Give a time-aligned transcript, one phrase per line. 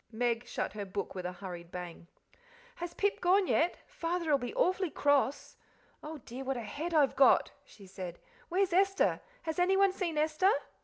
[0.11, 2.07] Meg shut her book with a hurried bang.
[2.77, 3.77] "Has Pip gone yet?
[3.85, 5.57] Father'll be awfully cross.
[6.01, 8.17] Oh dear, what a head I've got!" she said.
[8.49, 9.21] "Where's Esther?
[9.43, 10.53] Has anyone seen Esther?"